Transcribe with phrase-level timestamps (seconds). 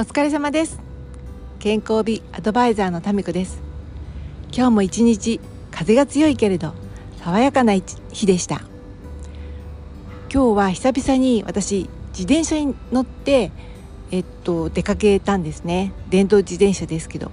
[0.00, 0.80] お疲れ様です。
[1.58, 3.60] 健康美アドバイザーのタミコです。
[4.50, 6.72] 今日も一日風が強いけれど
[7.22, 8.62] 爽やかな日でした。
[10.32, 13.52] 今日は久々に私自転車に乗って
[14.10, 15.92] えっと出かけたんですね。
[16.08, 17.30] 電動自転車ですけど。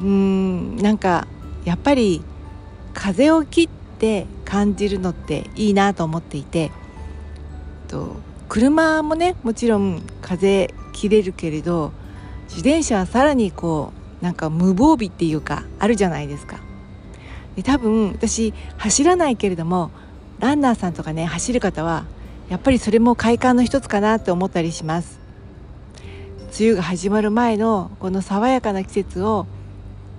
[0.00, 1.28] うーんなんか
[1.64, 2.24] やっぱり
[2.92, 3.68] 風を切っ
[4.00, 6.72] て感じるのっていいなと思っていて。
[7.86, 8.16] と
[8.48, 11.92] 車もねもちろん風切れるけれど
[12.44, 16.58] 自転車はさらにこうなんか無防備っていうかあるじゃないですか。
[17.56, 19.90] で多分私走らないけれども
[20.38, 22.04] ランナーさんとかね走る方は
[22.48, 25.20] やっぱりそれも快感の一つかなって思ったりします。
[26.58, 29.46] 梅雨が始まる前のこの爽やかな季節を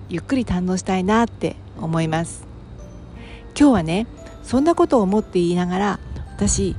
[0.08, 2.46] ゆっくり堪能したいなって思います。
[3.58, 4.06] 今日はね
[4.42, 6.00] そんなことを思って言いながら
[6.36, 6.74] 私、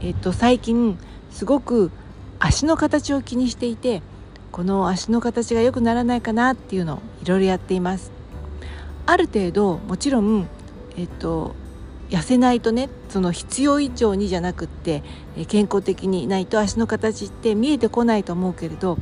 [0.00, 0.98] えっと、最近
[1.30, 1.90] すごく
[2.40, 4.02] 足の形を気にしていて
[4.50, 8.10] この足の形が良くならないかなっていうのをいろいろやっています。
[9.06, 10.48] ある程度もちろん、
[10.96, 11.54] えっと、
[12.10, 15.02] 痩せないとねその必要以上にじゃなくって
[15.48, 18.98] 健康的にないと足の形って見えてこないと思うけれど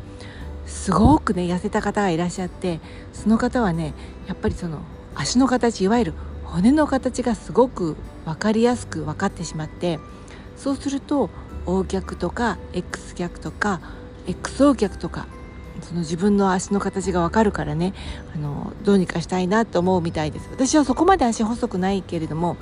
[0.67, 2.81] すごくね痩せた方がいらっしゃって
[3.13, 3.95] その方はね
[4.27, 4.81] やっぱりその
[5.15, 9.99] 足の形いわゆる骨の形がすごく分かりやすく分かってしまって
[10.57, 11.31] そうすると
[11.69, 13.81] O 脚とか X 脚とか
[14.27, 15.27] XO 脚とか
[15.83, 17.93] その自分の足の形がわかるからね
[18.35, 20.49] あのどうにかしたいなと思うみたいです。
[20.51, 22.57] 私はそこまで足細くないけれども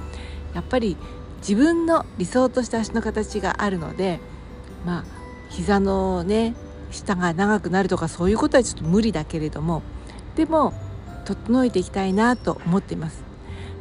[0.54, 0.96] やっぱり
[1.38, 4.18] 自分の理想とした足の形があるので
[4.84, 5.04] まあ
[5.50, 6.54] 膝のね
[6.90, 9.82] 下が長くなるとかそういうことはちょっと無理だけれども
[10.34, 10.74] でも
[11.24, 13.24] 整えていきたいなと思っています。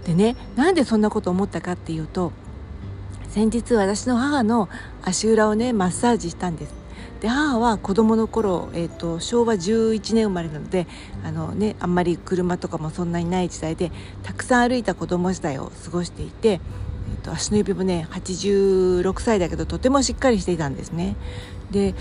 [0.05, 2.31] でねなんでそんなこと思ったかっていうと
[3.35, 4.69] 先日私の母の
[5.03, 6.73] 足裏をねマッサージしたんです
[7.19, 10.87] で母は子供の頃、えーと、昭和11年生まれなので
[11.21, 13.91] あの、ね、あんまり車とかもそんなにない時代で
[14.23, 21.17] たくさん歩いた子供時代を過ごしていて、えーと、と足の指もね86歳だけどとてもしっかりしていたんですね。
[21.71, 21.93] で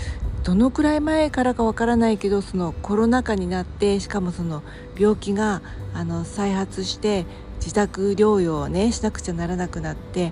[0.45, 4.63] どのくらい前からかわからないけどそのコロナ禍になってしかもその
[4.97, 5.61] 病気が
[5.93, 7.25] あの再発して
[7.57, 10.31] 自宅療養をねしなくちゃならなくなって、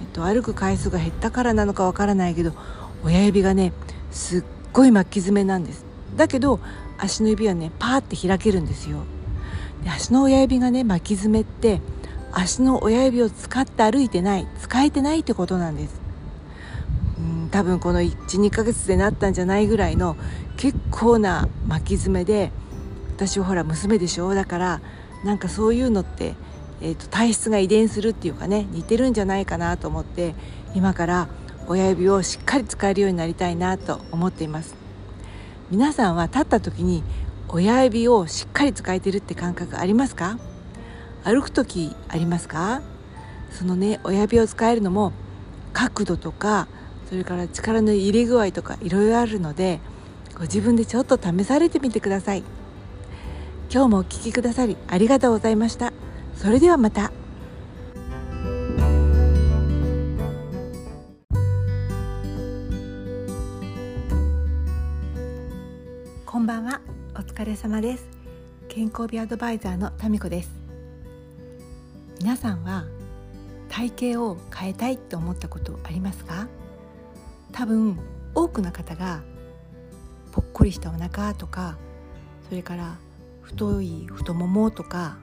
[0.00, 2.52] えっと、歩く回数が減ったからなのかわからないけど
[3.04, 3.72] 親指がね
[4.10, 5.84] すっごい巻き爪なんです。
[6.16, 6.60] だけど
[6.98, 8.98] 足の指はねパーって開けるんですよ。
[9.82, 11.80] で足の親指がね巻き爪って
[12.32, 16.00] 足の親指を使って歩いてない使えてないってことなんです。
[17.18, 20.16] うん多分この12ヶ月でなったんじゃないぐらいの
[20.56, 22.50] 結構な巻き爪で
[23.16, 24.34] 私はほら娘でしょ？
[24.34, 24.80] だから
[25.24, 26.34] なんかそういうのって、
[26.80, 30.34] えーと体質が遺伝するっていうかね似てるんじゃないかなと思って
[30.74, 31.28] 今から
[31.66, 34.74] 親指をしっかり使えるようになりたいなと思っています。
[35.70, 37.02] 皆さんは立った時に
[37.48, 40.38] 親指をしっかり使えてるって感覚ありますか？
[41.22, 42.82] 歩く時ありますか？
[43.50, 45.12] そのね親指を使えるのも
[45.72, 46.68] 角度とか
[47.08, 49.80] それから力の入れ具合とかいろいろあるので
[50.34, 52.42] ご自分でちょっと試されてみてください。
[53.72, 55.92] 今日もお聴きくださりありがとうございました。
[56.44, 57.10] それではまた。
[66.26, 66.82] こんばんは。
[67.14, 68.06] お疲れ様です。
[68.68, 70.50] 健康美アドバイザーのタミコです。
[72.20, 72.84] 皆さんは
[73.70, 76.46] 体型を変えたいって思ったことありますか？
[77.52, 77.98] 多分
[78.34, 79.22] 多くの方が
[80.30, 81.78] ぽっこりしたお腹とか
[82.50, 82.98] それから
[83.40, 85.16] 太い太ももとか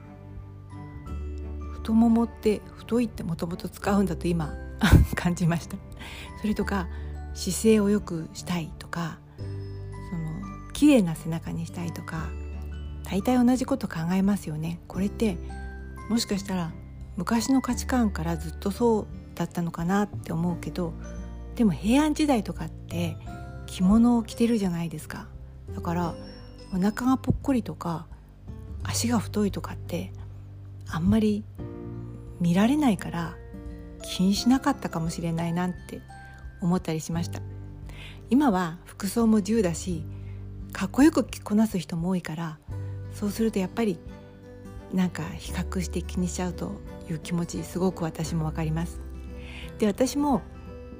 [1.82, 4.54] 太ももって太いってもともと使うんだと今
[5.16, 5.76] 感じました。
[6.40, 6.88] それとか
[7.34, 12.28] 姿勢を良くしたいとかその綺麗な背中にしたいとか
[13.04, 14.80] 大体同じこと考えますよね。
[14.86, 15.36] これって
[16.08, 16.72] もしかしたら
[17.16, 20.94] 昔の価値観からずっとそうだったのかなって思うけど
[21.56, 23.16] でも平安時代とかって
[23.66, 25.26] 着物を着てるじゃないですか。
[25.74, 26.14] だから
[26.72, 28.06] お腹がぽっこりとか
[28.84, 30.12] 足が太いとかって
[30.88, 31.44] あんまり
[32.42, 33.36] 見られないから
[34.02, 36.00] 気にしなかったかもしれないなんて
[36.60, 37.40] 思ったりしました。
[38.30, 40.04] 今は服装も自由だし
[40.72, 42.58] かっこよく着こなす人も多いから
[43.12, 43.98] そうするとやっぱり
[44.92, 49.00] なんか比較して気にしちゃうという気持ちすごく私も分かります。
[49.78, 50.42] で私も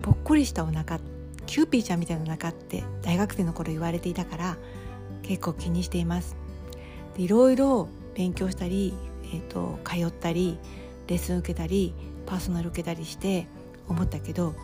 [0.02, 1.00] ぽっこりしたお腹
[1.46, 4.56] キューピーちゃんみたいなお腹って大学生の頃言われていたから
[5.22, 6.36] 結構気にしています。
[7.16, 8.94] でいろいろ勉強したり、
[9.24, 10.58] えー、と通ったり
[11.06, 11.94] レッスン受けたり
[12.26, 13.46] パーソナル受けたりして
[13.88, 14.54] 思ったけど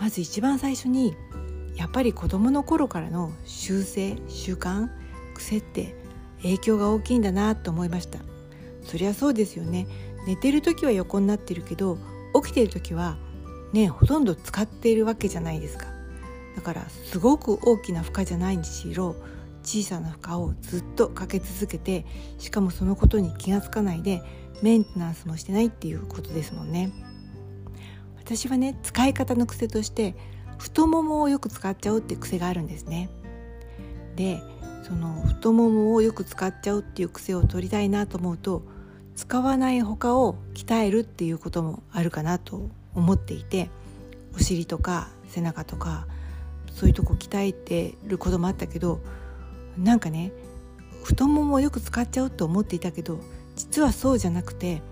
[0.00, 1.14] まず一番最初に
[1.76, 4.88] やっぱり子どもの頃からの習性習慣
[5.34, 5.94] 癖って
[6.42, 8.18] 影響が大きいんだなと思いました。
[8.84, 9.86] そりゃそうですよね。
[10.26, 11.98] 寝てる時は横になってるけど
[12.42, 13.16] 起きてる時は
[13.72, 15.86] ねほとんど使っているわけじゃないですか。
[16.56, 19.14] だからすごく大きな負荷じゃないにしろ
[19.62, 22.06] 小さな負荷をずっとかけ続けて
[22.38, 24.22] しかもそのことに気が付かないで
[24.62, 26.92] メンテナンスもしてないっていうことですもんね。
[28.16, 30.14] 私はね使い方の癖として
[30.58, 33.08] 太ももをよく使っちゃうってう癖があるんですね。
[34.16, 34.42] で
[34.82, 38.62] その太ももをよく使っちゃうっていう癖を取りたいなと思うと
[39.16, 43.70] 使わない他を鍛えるっていうこともあるかなと思っていて
[44.34, 46.06] お尻とか背中とか
[46.72, 49.00] そういうとこ鍛えてることもあったけど
[49.78, 50.32] なんかね
[51.04, 53.20] 太ももをよく使っちゃうと思っていたけど
[53.56, 54.82] 実はそうじゃなくて、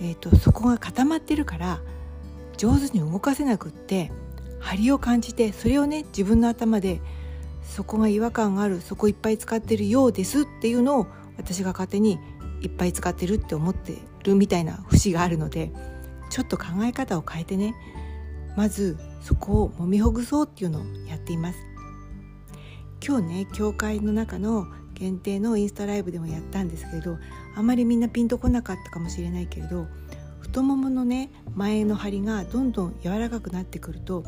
[0.00, 1.80] えーと、そこが固まってるから
[2.56, 4.10] 上手に動かせなくって
[4.60, 7.00] 張りを感じてそれをね自分の頭で
[7.62, 12.18] そこが違和感があるそこいっぱい使ってるようですっていうのを私が勝手に
[12.60, 15.70] いっぱい使ってるって思ってるみたいな節があるので
[16.30, 17.74] ちょっと考え方を変えてね
[18.56, 21.67] まずそこを揉みほぐそうっていうのをやっています。
[23.06, 27.18] 今日ね教会の中の限定のインスタライブでもやったんですけど
[27.56, 29.86] あまりみんなピンとこなかったかもしれないけれど
[30.40, 34.24] 太もものね前の張りがどんどん柔らかくなってくると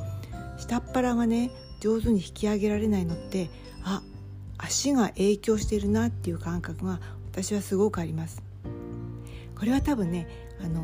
[0.59, 1.51] 下っ腹がね
[1.81, 3.51] 上手に引き上げられないのって
[3.83, 4.03] あ
[4.59, 7.01] 足が影響してるなっていう感覚が
[7.33, 8.43] 私はすごくあります。
[9.59, 10.27] これは多分ね
[10.63, 10.83] あの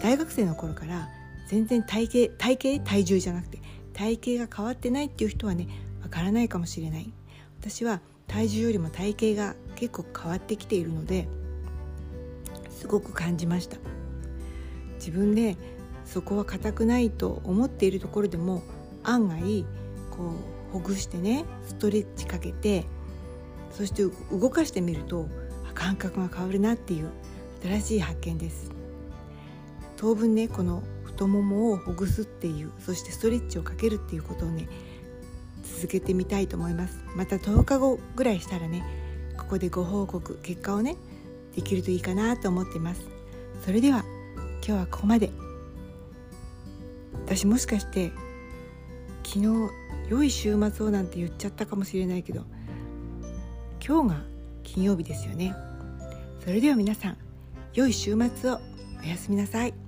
[0.00, 1.08] 大学生の頃から
[1.48, 3.60] 全然体型体型体重じゃなくて
[3.92, 5.68] 体型が変わってないっていう人はね
[6.14, 7.12] からないかもしれない。
[7.60, 11.26] 私は体重よりも体型が結構変わってきているので
[12.70, 13.78] すごく感じました。
[14.94, 15.56] 自分で
[16.04, 18.62] そこは硬くないと思っているところでも
[19.02, 19.66] 案外
[20.12, 20.30] こ
[20.70, 22.84] うほぐしてねストレッチかけて
[23.72, 25.26] そして動かしてみると
[25.74, 27.10] 感覚が変わるなっていう
[27.64, 28.70] 新しい発見です。
[29.96, 34.68] 当分ねこの太ももをほぐすっていうそしてストレッチをかけるっていうことをね
[35.84, 37.04] 続けてみたいと思います。
[37.14, 38.82] また10日後ぐらいしたらね
[39.36, 40.96] ここでご報告結果をね
[41.54, 43.02] できるといいかなと思っています。
[43.62, 44.02] それでは
[44.66, 45.30] 今日はここまで。
[47.26, 48.12] 私もしかして
[49.24, 49.70] 昨日
[50.08, 52.44] 良い週末をなんて言っちゃったかもしれないけど
[53.86, 54.22] 今日が
[54.62, 55.54] 金曜日ですよね。
[56.42, 57.18] それでは皆さん
[57.74, 58.58] 良い週末を
[59.02, 59.83] おやすみなさい。